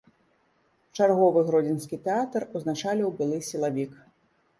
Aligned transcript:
Чарговы 0.99 1.43
гродзенскі 1.49 1.99
тэатр 2.07 2.41
узначаліў 2.61 3.13
былы 3.21 3.37
сілавік. 3.49 3.93